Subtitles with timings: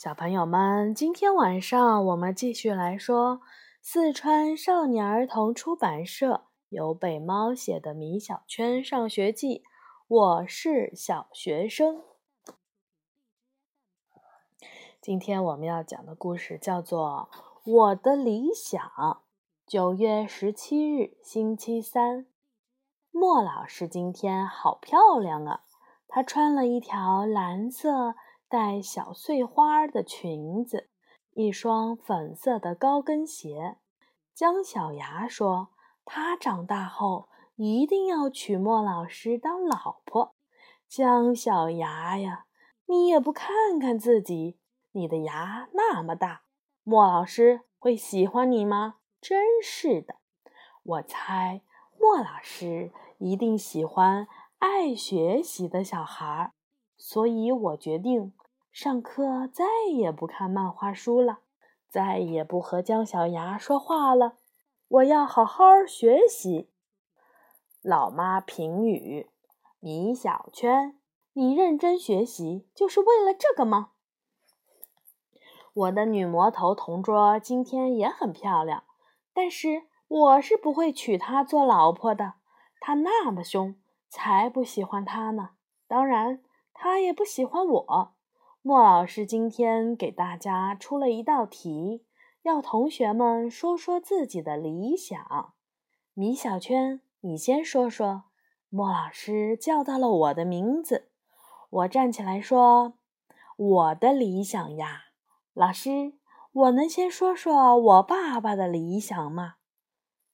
[0.00, 3.42] 小朋友们，今天晚上我们继续来说
[3.82, 9.58] 四川少年儿童出版社由北猫写的《米小圈上学记》。
[10.08, 12.02] 我是小学生。
[15.02, 17.28] 今天我们要讲的故事叫做
[17.70, 18.80] 《我的理想》。
[19.66, 22.24] 九月十七日，星期三，
[23.10, 25.64] 莫老师今天好漂亮啊！
[26.08, 28.14] 她穿了一条蓝色。
[28.50, 30.90] 带小碎花的裙子，
[31.34, 33.76] 一双粉色的高跟鞋。
[34.34, 35.68] 姜小牙说
[36.04, 40.34] ：“他长大后一定要娶莫老师当老婆。”
[40.90, 42.46] 姜小牙呀，
[42.86, 44.58] 你也不看看自己，
[44.90, 46.42] 你的牙那么大，
[46.82, 48.96] 莫老师会喜欢你吗？
[49.20, 50.16] 真是的，
[50.82, 51.62] 我猜
[52.00, 54.26] 莫老师一定喜欢
[54.58, 56.52] 爱学习的小孩，
[56.96, 58.32] 所以我决定。
[58.72, 61.40] 上课再也不看漫画书了，
[61.88, 64.36] 再也不和姜小牙说话了。
[64.88, 66.70] 我要好好学习。
[67.82, 69.28] 老妈评语：
[69.80, 70.98] 米小圈，
[71.32, 73.90] 你认真学习就是为了这个吗？
[75.72, 78.84] 我的女魔头同桌今天也很漂亮，
[79.34, 82.34] 但是我是不会娶她做老婆的。
[82.80, 83.74] 她那么凶，
[84.08, 85.50] 才不喜欢她呢。
[85.86, 88.14] 当然，她也不喜欢我。
[88.62, 92.04] 莫老师今天给大家出了一道题，
[92.42, 95.54] 要同学们说说自己的理想。
[96.12, 98.24] 米小圈，你先说说。
[98.68, 101.10] 莫老师叫到了我的名字，
[101.70, 102.98] 我站起来说
[103.56, 105.04] ：“我的理想呀，
[105.54, 106.12] 老师，
[106.52, 109.54] 我能先说说我爸爸的理想吗？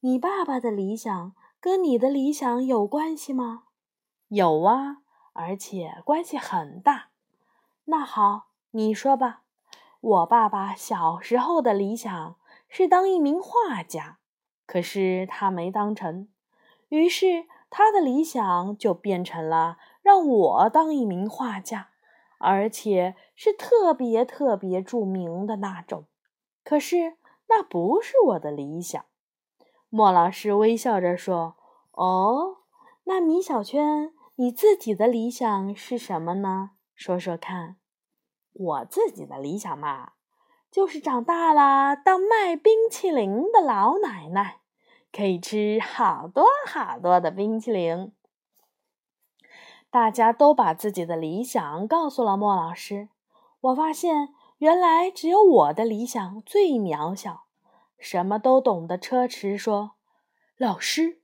[0.00, 3.66] 你爸爸的理想跟你的理想有关系吗？
[4.26, 4.98] 有啊，
[5.32, 7.10] 而且关系很大。”
[7.88, 9.42] 那好，你说吧。
[10.00, 12.36] 我爸爸小时候的理想
[12.68, 14.18] 是当一名画家，
[14.66, 16.28] 可是他没当成。
[16.88, 21.90] 于是他的理想就变成了让我当一名画家，
[22.38, 26.06] 而且是特别特别著名的那种。
[26.64, 27.16] 可是
[27.48, 29.04] 那不是我的理想。
[29.88, 31.54] 莫老师微笑着说
[31.92, 32.58] ：“哦，
[33.04, 37.76] 那米小圈，你自己的理想是什么呢？”说说看，
[38.54, 40.14] 我自己的理想嘛，
[40.70, 44.60] 就是长大了当卖冰淇淋的老奶奶，
[45.12, 48.12] 可以吃好多好多的冰淇淋。
[49.90, 53.10] 大家都把自己的理想告诉了莫老师，
[53.60, 57.44] 我发现原来只有我的理想最渺小。
[57.98, 59.92] 什么都懂的车迟说
[60.56, 61.20] ：“老师，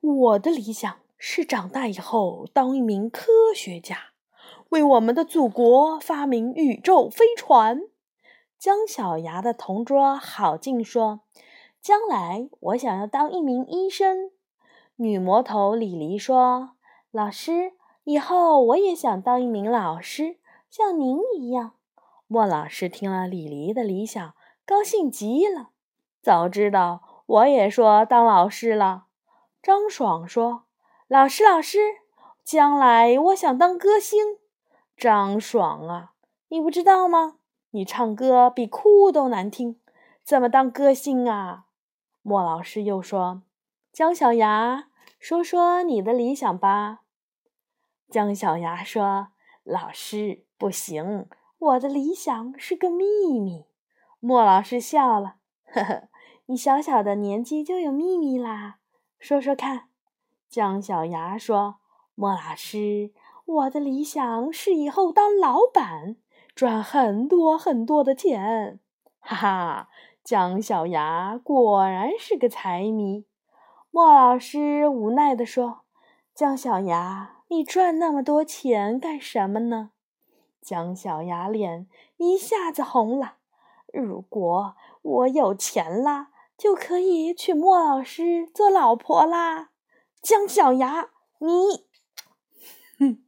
[0.00, 4.12] 我的理想是长大以后当一名科学家。”
[4.70, 7.82] 为我们的祖国发明宇宙飞船。
[8.58, 11.20] 姜小牙的同桌郝静说
[11.80, 14.30] ：“将来我想要当一名医生。”
[14.96, 16.70] 女魔头李黎说
[17.12, 17.72] ：“老师，
[18.04, 21.72] 以后我也想当一名老师，像您一样。”
[22.26, 24.34] 莫老师听了李黎的理想，
[24.66, 25.70] 高兴极了。
[26.20, 29.04] 早知道我也说当老师了。
[29.62, 30.64] 张爽说
[31.08, 31.78] ：“老师，老师，
[32.44, 34.38] 将来我想当歌星。”
[34.98, 36.14] 张爽啊，
[36.48, 37.36] 你不知道吗？
[37.70, 39.78] 你唱歌比哭都难听，
[40.24, 41.66] 怎么当歌星啊？
[42.22, 43.42] 莫老师又说
[43.92, 44.88] ：“姜小牙，
[45.20, 47.02] 说说你的理想吧。”
[48.10, 49.28] 姜小牙说
[49.62, 51.28] ：“老师，不行，
[51.60, 53.66] 我的理想是个秘密。”
[54.18, 55.36] 莫老师笑了
[55.72, 56.08] ：“呵呵，
[56.46, 58.78] 你小小的年纪就有秘密啦？
[59.20, 59.90] 说说看。”
[60.50, 61.76] 姜小牙说
[62.16, 63.12] ：“莫老师。”
[63.48, 66.16] 我的理想是以后当老板，
[66.54, 68.78] 赚很多很多的钱。
[69.20, 69.88] 哈哈，
[70.22, 73.24] 姜小牙果然是个财迷。
[73.90, 75.80] 莫老师无奈地说
[76.34, 79.92] ：“姜小牙，你赚那么多钱干什么呢？”
[80.60, 81.88] 姜小牙脸
[82.18, 83.36] 一下子红了。
[83.90, 86.28] 如果我有钱了，
[86.58, 89.70] 就可以娶莫老师做老婆啦。
[90.20, 91.08] 姜小牙，
[91.38, 91.86] 你。
[92.98, 93.24] 哼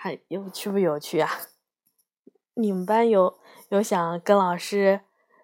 [0.00, 1.28] 还有趣不有趣啊？
[2.54, 3.36] 你们班有
[3.70, 5.00] 有想跟老师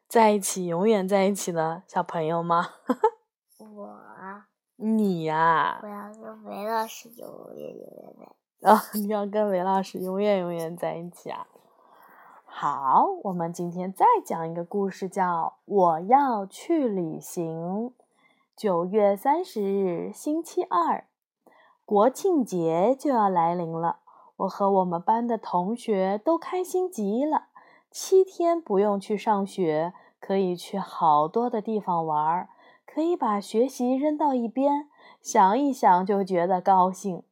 [0.07, 2.69] 在一起、永远在一起的小朋友吗？
[3.59, 4.01] 我。
[4.77, 5.81] 你呀。
[5.83, 8.31] 我要跟韦老师永远永远
[8.61, 8.71] 在。
[8.71, 8.81] 啊！
[8.95, 11.49] 你要跟韦老师永远永远在一起啊？
[12.45, 17.91] 好，我们今天再讲一个故事，叫《我要去旅行》。
[18.57, 21.09] 九月三十日，星期二，
[21.85, 23.99] 国庆节就要来临了。
[24.37, 27.47] 我和我们班的同学都开心极了。
[27.91, 32.49] 七天不用去上学，可以去好多的地方玩，
[32.85, 34.89] 可以把学习扔到一边，
[35.23, 37.23] 想一想就觉得高兴。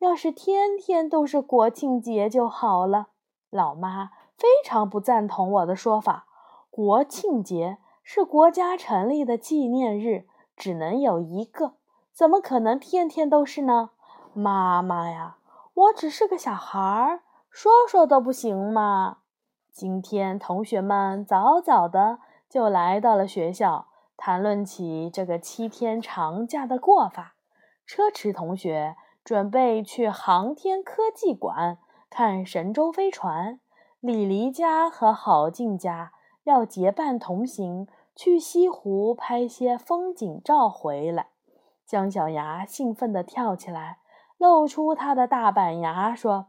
[0.00, 3.08] 要是天天都是国庆节就好了。
[3.50, 6.26] 老妈非常不赞同我的说法。
[6.70, 10.26] 国庆节是国家成立的纪念日，
[10.56, 11.74] 只能有一个，
[12.12, 13.90] 怎么可能天天都是呢？
[14.34, 15.37] 妈妈呀，
[15.78, 17.20] 我只是个小孩儿，
[17.50, 19.18] 说说都不行吗？
[19.70, 23.86] 今天同学们早早的就来到了学校，
[24.16, 27.36] 谈论起这个七天长假的过法。
[27.86, 31.78] 车迟同学准备去航天科技馆
[32.10, 33.60] 看神舟飞船，
[34.00, 36.10] 李黎家和郝静家
[36.42, 37.86] 要结伴同行
[38.16, 41.28] 去西湖拍些风景照回来。
[41.86, 43.98] 姜小牙兴奋地跳起来，
[44.38, 46.46] 露出他的大板牙，说。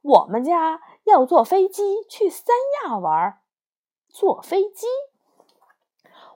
[0.00, 2.54] 我们家要坐飞机去三
[2.84, 3.40] 亚玩，
[4.08, 4.86] 坐飞机？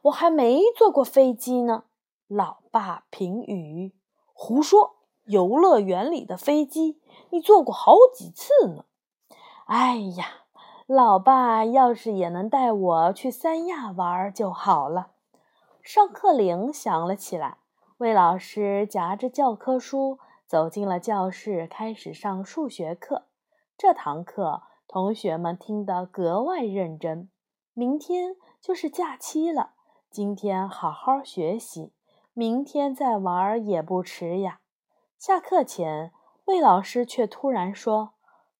[0.02, 1.84] 我还没坐过飞机呢。
[2.26, 3.94] 老爸评语：
[4.32, 4.96] 胡说！
[5.26, 7.00] 游乐园里的飞机
[7.30, 8.84] 你坐过好几次呢。
[9.66, 10.26] 哎呀，
[10.86, 15.12] 老爸要是也能带我去三亚玩就好了。
[15.80, 17.58] 上课铃响了起来，
[17.98, 20.18] 魏老师夹着教科书
[20.52, 23.24] 走进了教室，开始上数学课。
[23.78, 27.30] 这堂课，同学们听得格外认真。
[27.72, 29.70] 明天就是假期了，
[30.10, 31.94] 今天好好学习，
[32.34, 34.60] 明天再玩也不迟呀。
[35.18, 36.12] 下课前，
[36.44, 38.10] 魏老师却突然说：“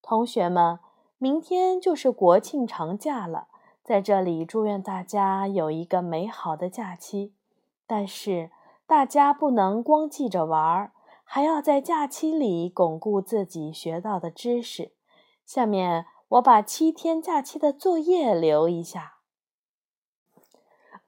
[0.01, 0.79] 同学们，
[1.19, 3.49] 明天就是国庆长假了，
[3.85, 7.35] 在这里祝愿大家有一个美好的假期。
[7.87, 8.51] 但是，
[8.87, 10.91] 大家不能光记着玩，
[11.35, 14.93] 还要在假期里巩固自己学到的知识。”
[15.47, 19.15] 下面我把七天假期的作业留一下。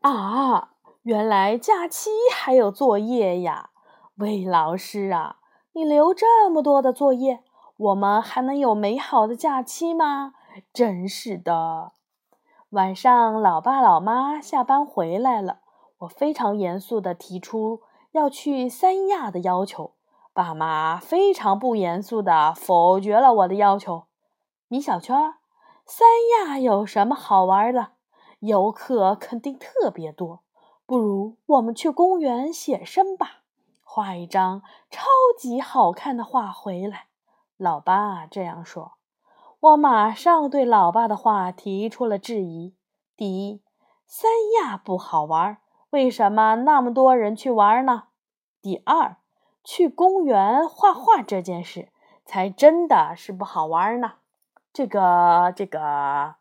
[0.01, 3.69] 啊，原来假期还有作业呀！
[4.15, 5.41] 魏老师啊，
[5.75, 7.45] 你留这么多的作业，
[7.77, 10.33] 我们还能有美好的假期吗？
[10.73, 11.93] 真是的。
[12.71, 15.61] 晚上，老爸老妈下班回来了，
[15.99, 17.83] 我非常严肃地提出
[18.13, 19.93] 要去三亚的要求，
[20.35, 24.07] 爸妈非常不严肃地否决了我的要求。
[24.67, 25.17] 米小圈，
[25.87, 27.93] 三亚有什么好玩的？
[28.41, 30.41] 游客肯定特别多，
[30.85, 33.43] 不如我们去公园写生吧，
[33.85, 35.07] 画一张超
[35.39, 37.07] 级好看的画回来。
[37.57, 38.95] 老爸这样说，
[39.61, 42.75] 我马上对老爸的话提出了质疑：
[43.17, 43.63] 第一，
[44.05, 44.29] 三
[44.61, 45.59] 亚不好玩，
[45.91, 48.09] 为什么那么多人去玩呢？
[48.61, 49.17] 第二，
[49.65, 51.89] 去公园画画这件事
[52.27, 54.13] 才真的是不好玩呢。
[54.73, 56.35] 这个这个，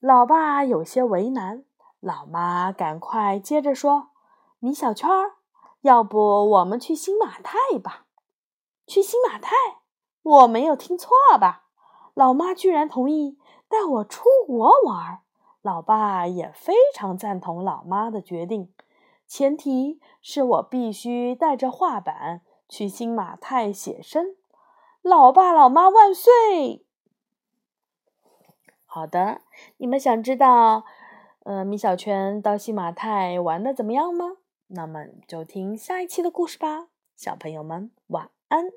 [0.00, 1.64] 老爸有些为难，
[2.00, 4.08] 老妈赶快接着说
[4.58, 5.36] ：“米小圈儿，
[5.82, 8.06] 要不我们去新马泰吧？
[8.86, 9.54] 去新马泰，
[10.22, 11.64] 我没有听错吧？
[12.14, 13.38] 老妈居然同意
[13.68, 15.20] 带我出国玩，
[15.60, 18.72] 老爸也非常赞同老妈的决定，
[19.26, 24.36] 前提是我必须带着画板去新马泰写生。
[25.02, 26.84] 老爸老妈万岁！”
[28.86, 29.42] 好的，
[29.76, 30.84] 你们想知道，
[31.44, 34.38] 呃，米小圈到新马泰玩的怎么样吗？
[34.68, 38.70] 那么就听下一期的故事吧，小朋友们晚安。